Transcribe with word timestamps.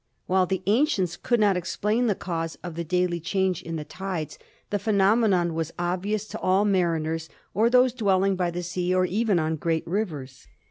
While 0.25 0.47
the 0.47 0.63
ancients 0.65 1.13
THE 1.15 1.19
EARTH 1.19 1.29
159 1.29 1.29
could 1.29 1.39
not 1.39 1.57
explain 1.59 2.07
the 2.07 2.15
cause 2.15 2.57
of 2.63 2.73
the 2.73 2.83
daily 2.83 3.19
change 3.19 3.61
in 3.61 3.75
the 3.75 3.83
tides, 3.85 4.39
the 4.71 4.79
phenomenon 4.79 5.53
was 5.53 5.73
obvious 5.77 6.25
to 6.29 6.39
all 6.39 6.65
mariners 6.65 7.29
or 7.53 7.69
those 7.69 7.93
dwelling 7.93 8.35
by 8.35 8.49
the 8.49 8.63
sea 8.63 8.95
or 8.95 9.05
even 9.05 9.37
on 9.37 9.57
great 9.57 9.85
rivers. 9.85 10.47